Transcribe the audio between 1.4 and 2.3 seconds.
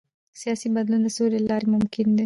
له لارې ممکن دی